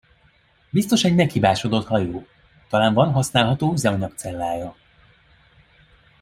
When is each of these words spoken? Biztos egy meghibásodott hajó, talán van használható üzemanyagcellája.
Biztos 0.69 1.03
egy 1.03 1.15
meghibásodott 1.15 1.87
hajó, 1.87 2.27
talán 2.69 2.93
van 2.93 3.11
használható 3.11 3.71
üzemanyagcellája. 3.73 4.75